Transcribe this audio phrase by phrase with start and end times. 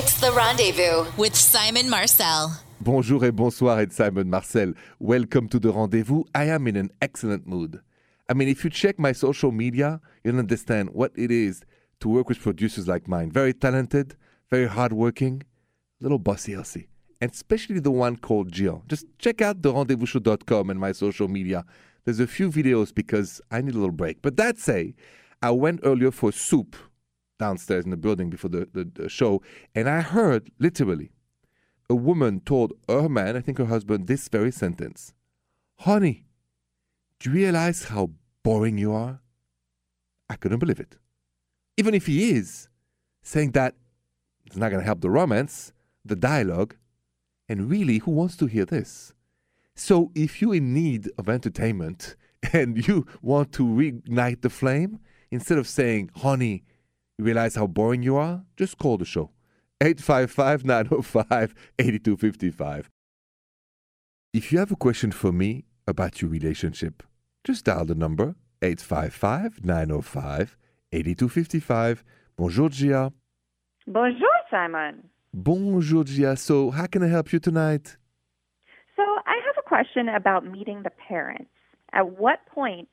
[0.00, 2.52] It's The Rendezvous with Simon Marcel.
[2.80, 4.74] Bonjour et bonsoir, it's Simon Marcel.
[5.00, 6.22] Welcome to The Rendezvous.
[6.32, 7.80] I am in an excellent mood.
[8.28, 11.64] I mean, if you check my social media, you'll understand what it is
[11.98, 13.32] to work with producers like mine.
[13.32, 14.14] Very talented,
[14.52, 15.42] very hardworking,
[16.00, 16.86] little bossy Elsie.
[17.20, 18.84] And especially the one called Jill.
[18.86, 21.64] Just check out therendezvousshow.com and my social media.
[22.04, 24.22] There's a few videos because I need a little break.
[24.22, 24.94] But that say,
[25.42, 26.76] I went earlier for soup
[27.38, 29.42] downstairs in the building before the, the, the show,
[29.74, 31.10] and I heard literally
[31.90, 35.12] a woman told her man, I think her husband, this very sentence
[35.82, 36.26] Honey,
[37.20, 38.10] do you realize how
[38.42, 39.20] boring you are?
[40.28, 40.96] I couldn't believe it.
[41.76, 42.68] Even if he is
[43.22, 43.74] saying that
[44.44, 45.72] it's not going to help the romance,
[46.04, 46.74] the dialogue,
[47.48, 49.14] and really, who wants to hear this?
[49.74, 52.16] So, if you're in need of entertainment
[52.52, 54.98] and you want to reignite the flame,
[55.30, 56.64] instead of saying, honey,
[57.18, 58.44] you realize how boring you are?
[58.56, 59.30] Just call the show.
[59.80, 62.90] 855 905 8255.
[64.32, 67.02] If you have a question for me about your relationship,
[67.44, 70.56] just dial the number 855 905
[70.92, 72.04] 8255.
[72.36, 73.12] Bonjour, Gia.
[73.86, 75.08] Bonjour, Simon.
[75.34, 76.36] Bonjour, Gia.
[76.36, 77.96] So, how can I help you tonight?
[78.96, 81.50] So, I have a question about meeting the parents.
[81.92, 82.88] At what point,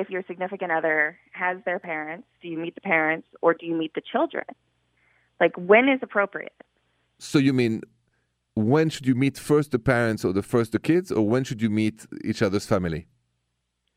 [0.00, 3.74] if your significant other has their parents, do you meet the parents or do you
[3.82, 4.44] meet the children?
[5.40, 6.52] Like, when is appropriate?
[7.18, 7.82] So, you mean
[8.54, 11.60] when should you meet first the parents or the first the kids, or when should
[11.62, 13.06] you meet each other's family?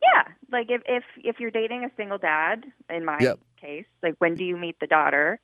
[0.02, 3.39] Yeah, like if if if you're dating a single dad, in my Yep.
[3.59, 5.39] case, like when do you meet the daughter,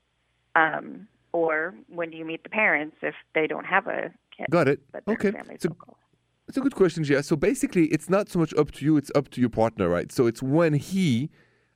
[0.56, 4.48] um, or when do you meet the parents if they don't have a kid?
[4.52, 4.80] Got it.
[5.08, 5.32] Okay.
[5.32, 5.76] family's So-
[6.48, 7.24] It's a good question, Gia.
[7.24, 10.12] So basically, it's not so much up to you; it's up to your partner, right?
[10.12, 11.30] So it's when he,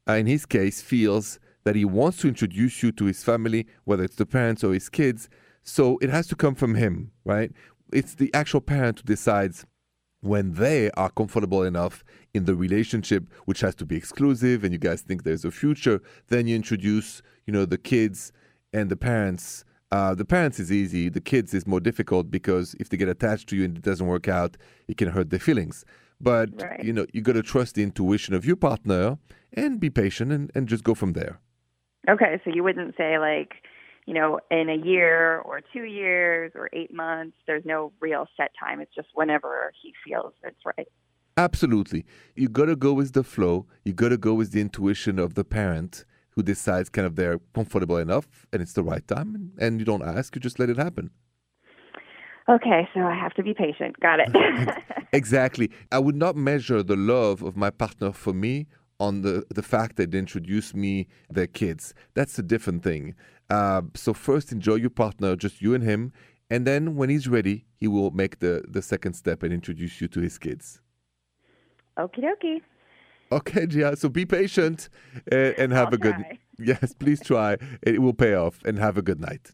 [0.08, 4.03] uh, in his case, feels that he wants to introduce you to his family, whether
[4.03, 5.30] it's the parents or his kids.
[5.63, 7.52] So it has to come from him, right?
[7.91, 9.66] It's the actual parent who decides
[10.22, 14.79] when they are comfortable enough in the relationship, which has to be exclusive, and you
[14.79, 16.01] guys think there's a future.
[16.29, 18.31] Then you introduce, you know, the kids
[18.72, 19.66] and the parents.
[19.91, 21.09] Uh, the parents is easy.
[21.09, 24.07] The kids is more difficult because if they get attached to you and it doesn't
[24.07, 24.56] work out,
[24.88, 25.84] it can hurt their feelings.
[26.22, 26.84] But Right.
[26.84, 29.18] you know, you got to trust the intuition of your partner
[29.53, 31.40] and be patient and, and just go from there.
[32.09, 33.51] Okay, so you wouldn't say like,
[34.06, 37.35] you know, in a year or two years or eight months.
[37.46, 38.80] There's no real set time.
[38.81, 40.88] It's just whenever he feels it's right.
[41.38, 42.06] Absolutely.
[42.35, 43.68] You got to go with the flow.
[43.84, 47.40] You got to go with the intuition of the parent who decides kind of they're
[47.53, 49.52] comfortable enough and it's the right time.
[49.59, 51.12] And, you don't ask, you just let it happen.
[52.50, 54.00] Okay, so I have to be patient.
[54.00, 54.30] Got it.
[55.14, 55.69] Exactly.
[55.92, 58.68] I would not measure the love of my partner for me
[59.00, 61.94] on the, the fact that they introduce me their kids.
[62.14, 63.16] That's a different thing.
[63.50, 66.13] Uh, so first enjoy your partner, just you and him.
[66.50, 70.08] And then when he's ready, he will make the, the second step and introduce you
[70.09, 70.81] to his kids.
[71.98, 72.62] Okie dokie.
[73.31, 73.96] Okay, Gia.
[73.96, 74.90] So be patient
[75.31, 76.16] uh, and have I'll a good.
[76.16, 76.40] try.
[76.59, 77.58] Yes, please try.
[77.81, 78.59] It will pay off.
[78.66, 79.52] And have a good night.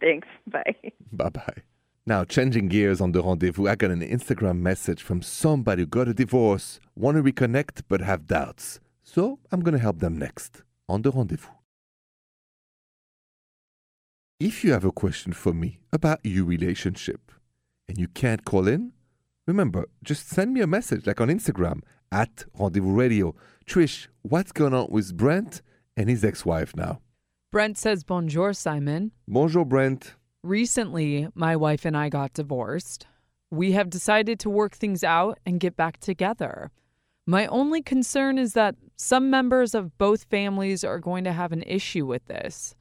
[0.00, 0.28] Thanks.
[0.46, 0.74] Bye.
[1.12, 1.62] Bye bye.
[2.06, 6.06] Now, changing gears on the rendezvous, I got an Instagram message from somebody who got
[6.08, 8.78] a divorce, want to reconnect but have doubts.
[9.02, 11.48] So I'm going to help them next on the rendezvous.
[14.38, 17.32] If you have a question for me about your relationship
[17.88, 18.92] and you can't call in,
[19.46, 21.80] remember, just send me a message like on Instagram
[22.14, 23.34] at Rendezvous Radio.
[23.66, 25.62] Trish, what's going on with Brent
[25.96, 27.00] and his ex wife now?
[27.50, 29.10] Brent says, Bonjour, Simon.
[29.26, 30.14] Bonjour, Brent.
[30.44, 33.06] Recently, my wife and I got divorced.
[33.50, 36.70] We have decided to work things out and get back together.
[37.26, 41.62] My only concern is that some members of both families are going to have an
[41.62, 42.76] issue with this.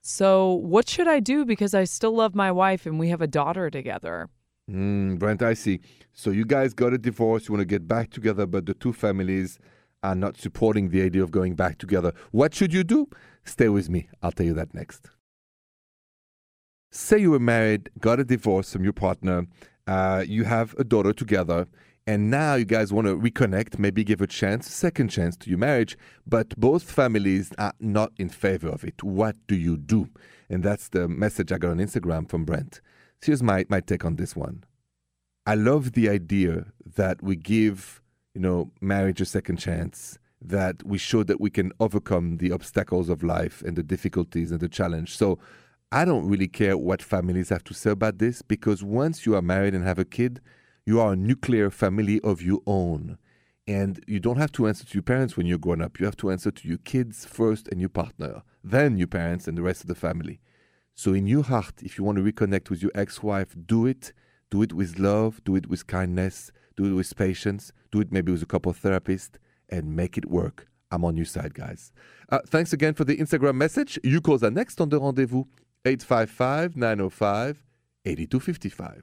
[0.00, 3.28] So, what should I do because I still love my wife and we have a
[3.28, 4.28] daughter together?
[4.72, 5.80] Mm, Brent, I see.
[6.12, 8.92] So you guys got a divorce, you want to get back together, but the two
[8.92, 9.58] families
[10.02, 12.12] are not supporting the idea of going back together.
[12.30, 13.08] What should you do?
[13.44, 14.08] Stay with me.
[14.22, 15.10] I'll tell you that next.
[16.90, 19.46] Say you were married, got a divorce from your partner,
[19.86, 21.66] uh, you have a daughter together,
[22.06, 25.58] and now you guys want to reconnect, maybe give a chance, second chance to your
[25.58, 25.96] marriage,
[26.26, 29.02] but both families are not in favor of it.
[29.02, 30.08] What do you do?
[30.50, 32.80] And that's the message I got on Instagram from Brent.
[33.22, 34.64] Here's my, my take on this one.
[35.46, 36.66] I love the idea
[36.96, 38.02] that we give,
[38.34, 43.08] you know, marriage a second chance, that we show that we can overcome the obstacles
[43.08, 45.16] of life and the difficulties and the challenge.
[45.16, 45.38] So
[45.92, 49.42] I don't really care what families have to say about this because once you are
[49.42, 50.40] married and have a kid,
[50.84, 53.18] you are a nuclear family of your own.
[53.68, 56.00] And you don't have to answer to your parents when you're grown up.
[56.00, 59.56] You have to answer to your kids first and your partner, then your parents and
[59.56, 60.40] the rest of the family.
[60.94, 64.12] So, in your heart, if you want to reconnect with your ex wife, do it.
[64.50, 68.30] Do it with love, do it with kindness, do it with patience, do it maybe
[68.30, 69.36] with a couple of therapists,
[69.70, 70.68] and make it work.
[70.90, 71.90] I'm on your side, guys.
[72.28, 73.98] Uh, thanks again for the Instagram message.
[74.04, 75.44] You calls are next on the rendezvous
[75.86, 77.64] 855 905
[78.04, 79.02] 8255.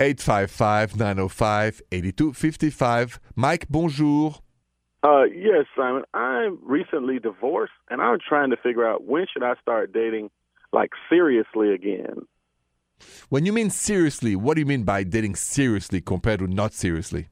[0.00, 3.20] 855 905 8255.
[3.36, 4.43] Mike, bonjour.
[5.04, 6.02] Uh, yes, Simon.
[6.14, 10.30] I'm recently divorced, and I'm trying to figure out when should I start dating,
[10.72, 12.26] like seriously again.
[13.28, 17.28] When you mean seriously, what do you mean by dating seriously compared to not seriously?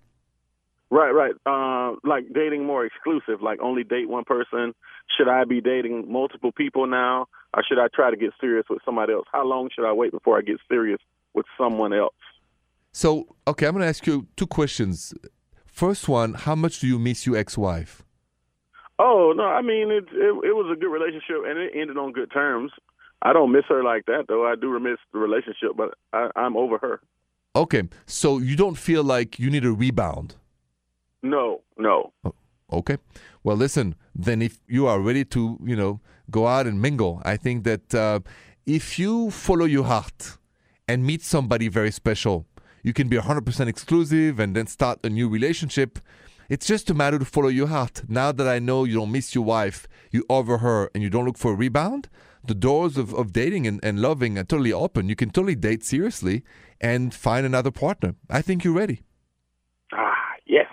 [0.91, 1.33] Right, right.
[1.47, 4.75] Uh, like dating more exclusive, like only date one person.
[5.17, 8.81] Should I be dating multiple people now, or should I try to get serious with
[8.85, 9.27] somebody else?
[9.33, 11.01] How long should I wait before I get serious
[11.33, 12.13] with someone else?
[12.93, 15.15] So, okay, I'm going to ask you two questions.
[15.83, 18.05] First one, how much do you miss your ex-wife?
[19.01, 20.33] Oh no, I mean it, it.
[20.51, 22.71] It was a good relationship, and it ended on good terms.
[23.21, 24.47] I don't miss her like that, though.
[24.47, 27.01] I do miss the relationship, but I, I'm over her.
[27.57, 30.37] Okay, so you don't feel like you need a rebound?
[31.21, 32.13] No, no.
[32.25, 32.35] Oh,
[32.73, 32.99] okay.
[33.43, 36.01] Well, listen, then if you are ready to, you know,
[36.31, 38.21] go out and mingle, I think that uh,
[38.67, 40.39] if you follow your heart
[40.87, 42.47] and meet somebody very special,
[42.83, 45.99] you can be 100% exclusive and then start a new relationship.
[46.49, 48.03] It's just a matter to follow your heart.
[48.09, 51.25] Now that I know you don't miss your wife, you over her, and you don't
[51.25, 52.09] look for a rebound,
[52.45, 55.09] the doors of, of dating and, and loving are totally open.
[55.09, 56.43] You can totally date seriously
[56.81, 58.17] and find another partner.
[58.29, 59.03] I think you're ready.
[59.93, 60.15] Ah,
[60.47, 60.67] yes,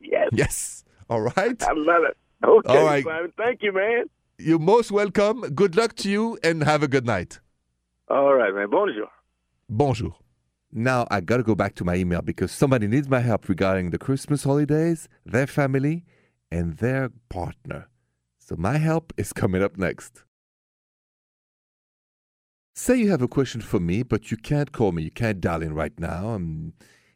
[0.00, 0.28] yes.
[0.32, 0.84] Yes.
[1.10, 1.60] All right.
[1.62, 2.16] I love it.
[2.44, 3.04] Okay, All right.
[3.04, 3.32] Simon.
[3.36, 4.04] Thank you, man.
[4.38, 5.40] You're most welcome.
[5.54, 7.40] Good luck to you and have a good night.
[8.08, 8.70] All right, man.
[8.70, 9.08] Bonjour.
[9.68, 10.14] Bonjour.
[10.72, 13.98] Now I gotta go back to my email because somebody needs my help regarding the
[13.98, 16.04] Christmas holidays, their family,
[16.50, 17.88] and their partner.
[18.38, 20.24] So my help is coming up next.
[22.74, 25.62] Say you have a question for me, but you can't call me, you can't dial
[25.62, 26.38] in right now.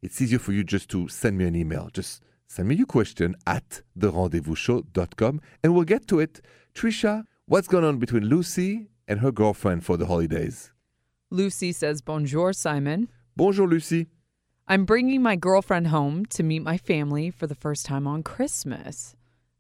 [0.01, 1.91] It's easier for you just to send me an email.
[1.93, 6.41] Just send me your question at therendezvousshow.com and we'll get to it.
[6.75, 10.73] Trisha, what's going on between Lucy and her girlfriend for the holidays?
[11.31, 13.09] Lucy says, Bonjour, Simon.
[13.37, 14.09] Bonjour, Lucy.
[14.67, 19.17] I'm bringing my girlfriend home to meet my family for the first time on Christmas.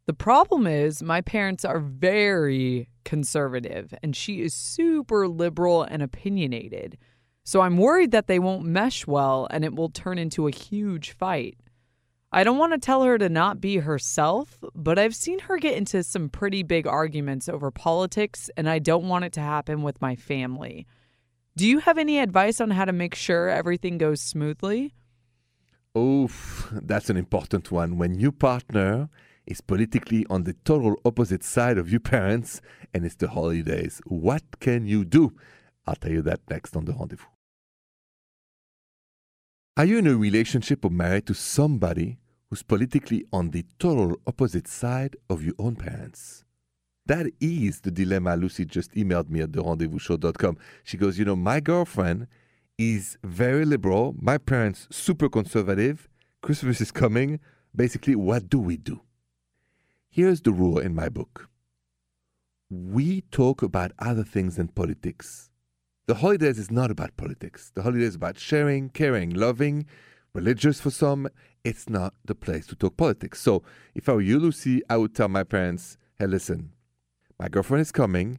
[0.06, 6.98] The problem is, my parents are very conservative and she is super liberal and opinionated.
[7.44, 11.12] So I'm worried that they won't mesh well and it will turn into a huge
[11.12, 11.58] fight.
[12.32, 15.76] I don't want to tell her to not be herself, but I've seen her get
[15.76, 20.00] into some pretty big arguments over politics and I don't want it to happen with
[20.00, 20.86] my family.
[21.60, 24.94] Do you have any advice on how to make sure everything goes smoothly?
[25.94, 27.98] Oof, that's an important one.
[27.98, 29.10] When your partner
[29.46, 32.62] is politically on the total opposite side of your parents
[32.94, 35.34] and it's the holidays, what can you do?
[35.86, 37.26] I'll tell you that next on the rendezvous.
[39.76, 44.66] Are you in a relationship or married to somebody who's politically on the total opposite
[44.66, 46.46] side of your own parents?
[47.10, 50.56] That is the dilemma Lucy just emailed me at the rendezvousshow.com.
[50.84, 52.28] She goes, You know, my girlfriend
[52.78, 56.08] is very liberal, my parents super conservative.
[56.40, 57.40] Christmas is coming.
[57.74, 59.00] Basically, what do we do?
[60.08, 61.48] Here's the rule in my book
[62.70, 65.50] we talk about other things than politics.
[66.06, 67.72] The holidays is not about politics.
[67.74, 69.84] The holidays is about sharing, caring, loving,
[70.32, 71.26] religious for some.
[71.64, 73.40] It's not the place to talk politics.
[73.40, 73.64] So
[73.96, 76.70] if I were you, Lucy, I would tell my parents, hey, listen,
[77.40, 78.38] my girlfriend is coming.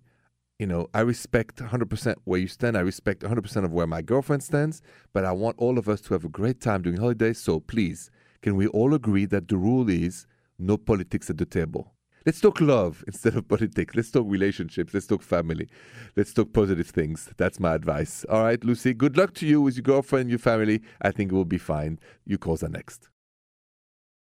[0.59, 2.77] You know, I respect 100% where you stand.
[2.77, 4.83] I respect 100% of where my girlfriend stands.
[5.11, 7.39] But I want all of us to have a great time during holidays.
[7.39, 8.11] So please,
[8.43, 10.27] can we all agree that the rule is
[10.59, 11.95] no politics at the table?
[12.27, 13.95] Let's talk love instead of politics.
[13.95, 14.93] Let's talk relationships.
[14.93, 15.67] Let's talk family.
[16.15, 17.27] Let's talk positive things.
[17.37, 18.23] That's my advice.
[18.29, 20.83] All right, Lucy, good luck to you with your girlfriend, your family.
[21.01, 21.97] I think it will be fine.
[22.23, 23.09] Your calls are next.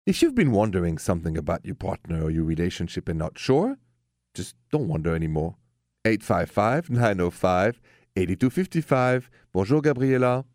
[0.05, 3.77] If you've been wondering something about your partner or your relationship and not sure,
[4.33, 5.55] just don't wonder anymore.
[6.05, 7.79] 855 905
[8.15, 9.29] 8255.
[9.53, 10.45] Bonjour, Gabriela.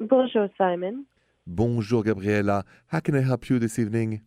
[0.00, 1.06] Bonjour, Simon.
[1.46, 2.64] Bonjour, Gabriela.
[2.88, 4.22] How can I help you this evening?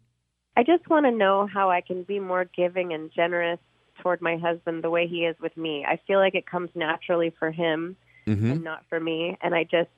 [0.55, 3.59] I just want to know how I can be more giving and generous
[4.01, 5.85] toward my husband the way he is with me.
[5.87, 7.95] I feel like it comes naturally for him
[8.27, 8.51] Mm-hmm.
[8.51, 9.89] and not for me, and I just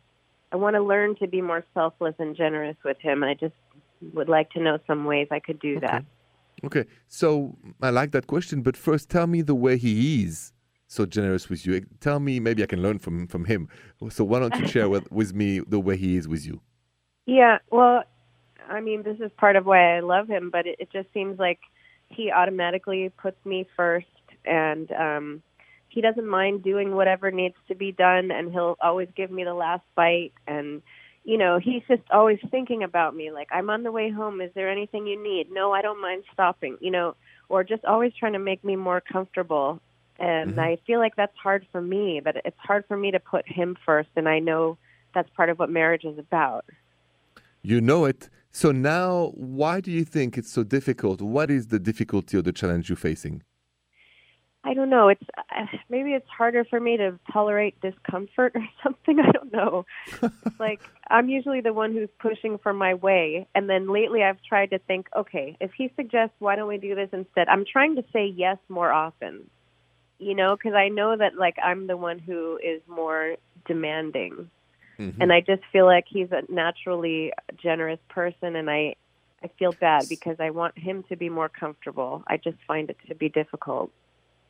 [0.53, 3.23] I want to learn to be more selfless and generous with him.
[3.23, 3.55] And I just
[4.13, 6.05] would like to know some ways I could do that.
[6.63, 10.53] Okay, so I like that question, but first tell me the way he is
[10.87, 11.85] so generous with you.
[11.99, 13.67] Tell me, maybe I can learn from from him.
[14.09, 16.61] So why don't you share with, with me the way he is with you?
[17.25, 18.03] Yeah, well,
[18.69, 21.39] I mean, this is part of why I love him, but it, it just seems
[21.39, 21.59] like
[22.09, 24.07] he automatically puts me first,
[24.45, 25.43] and um,
[25.91, 29.53] he doesn't mind doing whatever needs to be done and he'll always give me the
[29.53, 30.81] last bite and
[31.23, 34.51] you know he's just always thinking about me like i'm on the way home is
[34.55, 37.15] there anything you need no i don't mind stopping you know
[37.49, 39.79] or just always trying to make me more comfortable
[40.19, 40.59] and Mhm.
[40.59, 43.77] i feel like that's hard for me But it's hard for me to put him
[43.85, 44.77] first and i know
[45.13, 46.65] that's part of what marriage is about
[47.63, 48.29] You know it.
[48.51, 51.21] So now, why do you think it's so difficult?
[51.21, 53.43] What is the difficulty or the challenge you're facing?
[54.63, 55.07] I don't know.
[55.09, 59.19] It's uh, maybe it's harder for me to tolerate discomfort or something.
[59.19, 59.85] I don't know.
[60.21, 64.41] it's like I'm usually the one who's pushing for my way, and then lately I've
[64.47, 67.47] tried to think, okay, if he suggests, why don't we do this instead?
[67.47, 69.49] I'm trying to say yes more often.
[70.19, 74.51] You know, because I know that like I'm the one who is more demanding,
[74.99, 75.15] Mhm.
[75.19, 78.95] and I just feel like he's a naturally generous person, and I
[79.43, 82.23] I feel bad because I want him to be more comfortable.
[82.27, 83.91] I just find it to be difficult.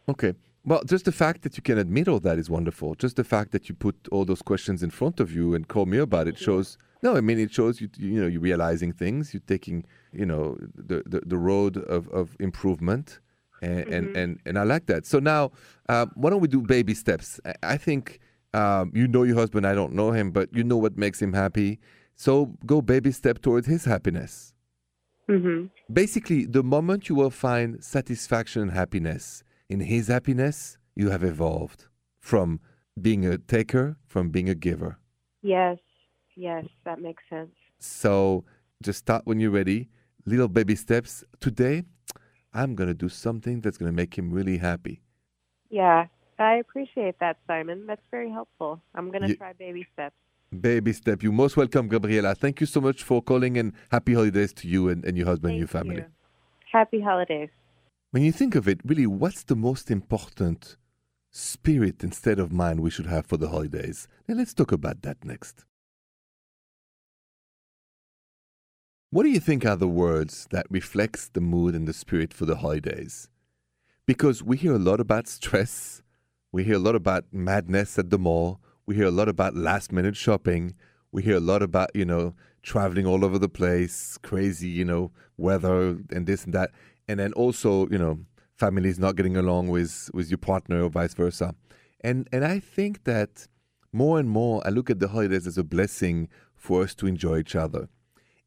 [0.10, 0.34] Okay.
[0.63, 2.93] Well, just the fact that you can admit all that is wonderful.
[2.96, 5.86] Just the fact that you put all those questions in front of you and call
[5.88, 6.77] me about it shows.
[7.01, 7.89] No, I mean it shows you.
[7.98, 9.34] You know, you're realizing things.
[9.34, 13.20] You're taking, you know, the the, the road of, of improvement,
[13.63, 15.08] and, and and and I like that.
[15.08, 15.51] So now,
[15.89, 17.39] uh, why don't we do baby steps?
[17.43, 18.20] I, I think
[18.53, 19.65] um, you know your husband.
[19.65, 21.79] I don't know him, but you know what makes him happy.
[22.15, 24.53] So go baby step towards his happiness.
[25.27, 25.72] Mhm.
[25.91, 31.85] Basically, the moment you will find satisfaction and happiness in his happiness, you have evolved
[32.19, 32.59] from
[33.01, 34.99] being a taker, from being a giver.
[35.41, 35.77] Yes,
[36.35, 37.55] yes, that makes sense.
[37.79, 38.43] So
[38.83, 39.87] just start when you're ready.
[40.25, 41.23] Little baby steps.
[41.39, 41.83] Today,
[42.53, 45.01] I'm going to do something that's going to make him really happy.
[45.69, 47.87] Yeah, I appreciate that, Simon.
[47.87, 48.81] That's very helpful.
[48.93, 50.15] I'm going to Ye- try baby steps.
[50.59, 51.23] Baby step.
[51.23, 52.35] You're most welcome, Gabriela.
[52.35, 55.51] Thank you so much for calling and happy holidays to you and, and your husband
[55.51, 55.95] and your family.
[55.95, 56.05] you.
[56.73, 57.49] Happy holidays.
[58.11, 60.75] When you think of it, really, what's the most important
[61.31, 64.09] spirit instead of mind we should have for the holidays?
[64.27, 65.63] Now, let's talk about that next.
[69.11, 72.45] What do you think are the words that reflects the mood and the spirit for
[72.45, 73.29] the holidays?
[74.05, 76.01] Because we hear a lot about stress,
[76.51, 79.93] we hear a lot about madness at the mall, we hear a lot about last
[79.93, 80.75] minute shopping,
[81.13, 85.11] we hear a lot about, you know, traveling all over the place, crazy, you know,
[85.37, 86.71] weather and this and that.
[87.07, 88.19] And then also, you know,
[88.55, 91.55] families not getting along with, with your partner or vice versa.
[92.01, 93.47] And and I think that
[93.93, 97.39] more and more I look at the holidays as a blessing for us to enjoy
[97.39, 97.89] each other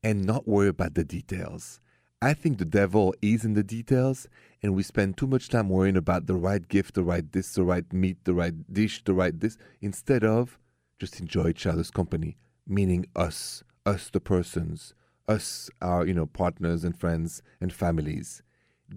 [0.02, 1.80] and not worry about the details.
[2.21, 4.28] I think the devil is in the details,
[4.62, 7.64] and we spend too much time worrying about the right gift, the right this, the
[7.64, 10.59] right meat, the right dish, the right this, instead of
[10.99, 14.95] just enjoy each other's company, meaning us, us the persons,
[15.29, 18.43] us our you know partners and friends and families.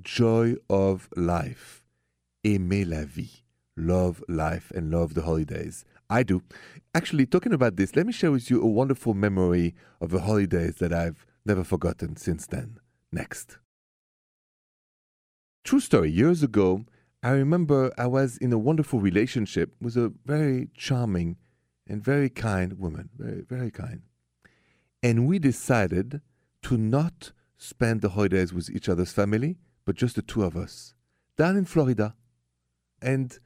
[0.02, 1.86] Joy of life,
[2.44, 3.44] aimer la vie,
[3.76, 5.86] love life and love the holidays.
[6.10, 6.42] I do.
[6.94, 10.76] Actually, talking about this, let me share with you a wonderful memory of the holidays
[10.76, 12.80] that I've never forgotten since then.
[13.12, 13.58] Next.
[15.64, 16.12] True story.
[16.12, 16.86] Years ago,
[17.24, 21.38] I remember I was in a wonderful relationship with a very charming
[21.86, 23.10] and very kind woman.
[23.18, 24.04] Very, very kind.
[25.04, 26.22] And we decided
[26.64, 30.94] to not spend the holidays with each other's family, but just the two of us
[31.38, 32.16] down in Florida.
[33.02, 33.38] And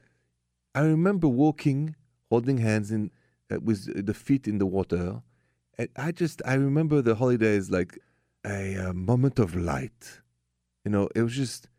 [0.73, 1.95] I remember walking,
[2.29, 3.11] holding hands in,
[3.51, 5.21] uh, with the feet in the water.
[5.77, 7.99] And I just, I remember the holidays like
[8.45, 10.21] a, uh moment of light.
[10.85, 11.69] You know, it was just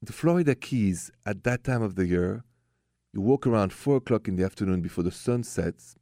[0.00, 2.44] the Florida Keys at that time of the year.
[3.12, 5.96] You walk around four o'clock in the afternoon before the sun sets.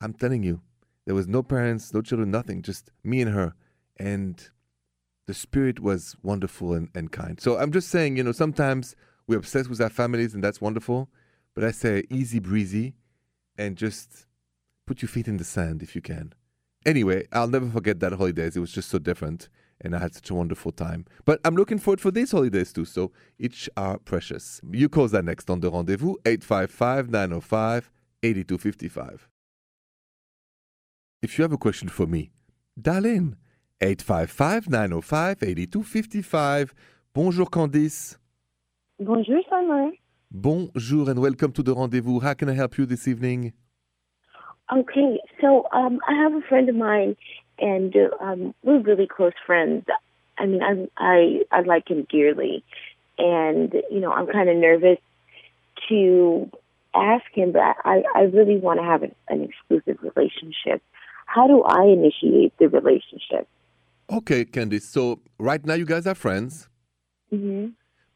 [0.00, 0.60] I'm telling you,
[1.06, 3.54] there was no parents, no children, nothing, just me and her.
[3.98, 4.48] And
[5.26, 7.40] the spirit was wonderful and, and kind.
[7.40, 11.08] So I'm just saying, you know, sometimes we're obsessed with our families and that's wonderful.
[11.54, 12.94] But I say easy breezy
[13.56, 14.26] and just
[14.86, 16.32] put your feet in the sand if you can.
[16.86, 18.56] Anyway, I'll never forget that holidays.
[18.56, 19.48] It was just so different
[19.80, 21.06] and I had such a wonderful time.
[21.24, 24.60] But I'm looking forward for these holidays too, so each are precious.
[24.70, 27.90] You call that next on the rendezvous 855 905
[28.22, 29.28] 8255.
[31.22, 32.30] If you have a question for me,
[32.80, 33.36] dial in
[33.82, 36.74] 855 905 8255.
[37.12, 38.16] Bonjour Candice.
[38.98, 39.92] Bonjour, Simon.
[40.30, 42.20] Bonjour and welcome to the rendezvous.
[42.20, 43.52] How can I help you this evening?
[44.72, 47.16] Okay, so um, I have a friend of mine,
[47.58, 49.84] and um, we're really close friends.
[50.38, 52.64] I mean, I I I like him dearly,
[53.18, 54.98] and you know, I'm kind of nervous
[55.90, 56.50] to
[56.94, 60.82] ask him, but I I really want to have an, an exclusive relationship.
[61.34, 63.46] How do I initiate the relationship?
[64.10, 64.82] Okay, Candice.
[64.82, 66.68] So right now you guys are friends,
[67.30, 67.68] hmm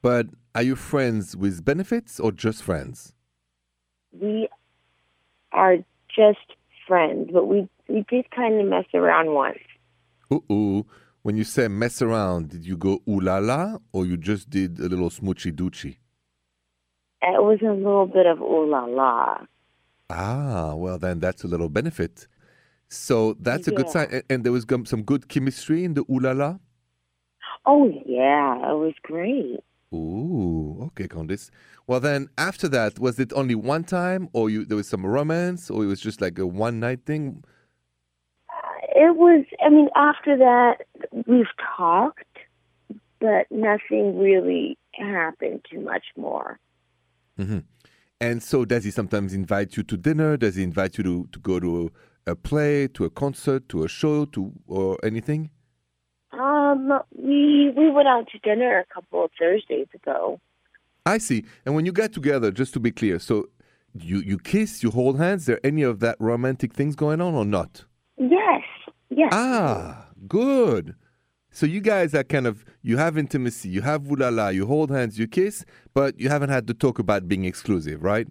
[0.03, 3.15] but are you friends with benefits or just friends?
[4.21, 4.49] we
[5.53, 5.77] are
[6.15, 6.47] just
[6.89, 9.59] friends, but we we did kind of mess around once.
[10.33, 10.87] Ooh, ooh.
[11.23, 14.79] When you say mess around, did you go ooh la la or you just did
[14.81, 15.97] a little smoochy doochie?
[17.23, 19.39] It was a little bit of ooh la la.
[20.11, 22.27] Ah, well, then that's a little benefit.
[22.95, 24.09] So that's a good sign.
[24.11, 26.59] And, and there was some good chemistry in the ooh la la?
[27.67, 29.61] Oh yeah, it was great.
[29.95, 31.51] Ooh, okay, Candice.
[31.87, 35.71] Well, then after that, was it only one time or you there was some romance
[35.71, 37.45] or it was just like a one night thing?
[38.95, 39.45] It was.
[39.65, 40.87] I mean, after that,
[41.27, 41.47] we've
[41.77, 42.39] talked,
[43.21, 46.59] but nothing really happened too much more.
[47.39, 47.61] Mm-hmm.
[48.21, 50.37] And so does he sometimes invite you to dinner?
[50.37, 51.93] Does he invite you to, to go to
[52.27, 55.51] a, play, to a concert, to a show, to or anything?
[56.33, 60.41] Um, we we went out to dinner a couple of Thursdays ago.
[61.07, 61.45] I see.
[61.65, 63.47] And when you get together, just to be clear, so
[63.95, 65.47] you you kiss, you hold hands.
[65.47, 67.85] There any of that romantic things going on or not?
[68.19, 68.63] Yes,
[69.11, 69.29] yes.
[69.33, 70.95] Ah, good.
[71.53, 75.19] So you guys are kind of you have intimacy, you have wulala, you hold hands,
[75.21, 75.65] you kiss,
[75.95, 78.27] but you haven't had to talk about being exclusive, right?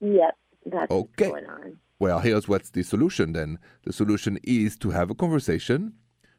[0.00, 1.30] Yep, that's Okay.
[1.30, 1.78] what's going on.
[1.98, 3.58] Well, here's what's the solution then.
[3.84, 5.94] The solution is to have a conversation.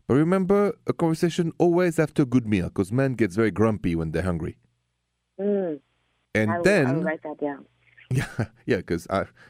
[0.07, 4.11] But remember, a conversation always after a good meal, because men gets very grumpy when
[4.11, 4.57] they're hungry.
[5.39, 5.79] Mm,
[6.33, 7.65] And I will, then I will write that down.
[8.09, 9.05] Yeah, yeah, because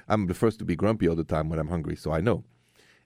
[0.08, 2.44] I'm the first to be grumpy all the time when I'm hungry, so I know.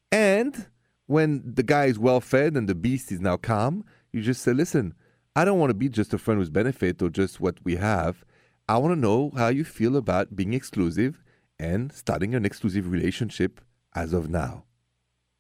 [0.10, 0.68] And
[1.08, 4.54] when the guy is well fed and the beast is now calm, you just say,
[4.54, 4.94] listen,
[5.36, 8.24] I don't want to be just a friend with benefit or just what we have.
[8.70, 11.22] I want to know how you feel about being exclusive
[11.62, 13.62] and starting an exclusive relationship
[13.96, 14.64] as of now.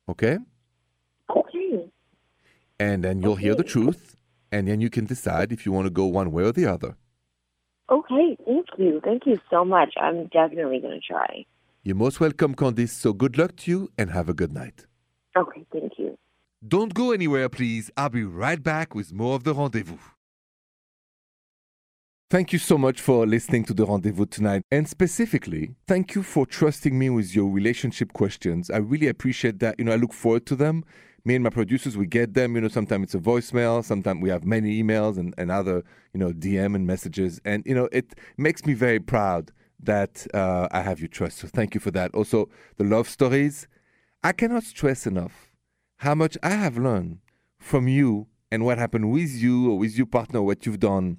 [0.07, 0.37] Okay?
[1.35, 1.89] Okay.
[2.79, 4.15] And then you'll hear the truth,
[4.51, 6.95] and then you can decide if you want to go one way or the other.
[7.89, 9.01] Okay, thank you.
[9.03, 9.93] Thank you so much.
[9.99, 11.45] I'm definitely going to try.
[11.83, 12.89] You're most welcome, Candice.
[12.89, 14.85] So good luck to you and have a good night.
[15.35, 16.17] Okay, thank you.
[16.65, 17.89] Don't go anywhere, please.
[17.97, 19.97] I'll be right back with more of the rendezvous.
[22.31, 24.63] Thank you so much for listening to the rendezvous tonight.
[24.71, 28.69] And specifically, thank you for trusting me with your relationship questions.
[28.69, 29.75] I really appreciate that.
[29.77, 30.85] You know, I look forward to them.
[31.25, 32.55] Me and my producers, we get them.
[32.55, 36.21] You know, sometimes it's a voicemail, sometimes we have many emails and, and other, you
[36.21, 37.41] know, DM and messages.
[37.43, 41.39] And, you know, it makes me very proud that uh, I have your trust.
[41.39, 42.15] So thank you for that.
[42.15, 43.67] Also, the love stories.
[44.23, 45.49] I cannot stress enough
[45.97, 47.17] how much I have learned
[47.59, 51.17] from you and what happened with you or with your partner, what you've done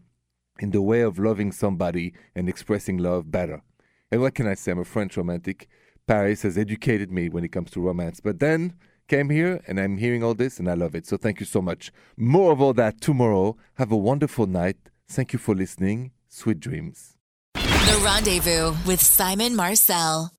[0.58, 3.62] in the way of loving somebody and expressing love better.
[4.10, 4.72] And what can I say?
[4.72, 5.68] I'm a French romantic.
[6.06, 8.20] Paris has educated me when it comes to romance.
[8.20, 8.74] But then
[9.08, 11.06] came here and I'm hearing all this and I love it.
[11.06, 11.92] So thank you so much.
[12.16, 13.56] More of all that tomorrow.
[13.74, 14.76] Have a wonderful night.
[15.08, 16.12] Thank you for listening.
[16.28, 17.16] Sweet dreams.
[17.54, 20.32] The Rendezvous with Simon Marcel.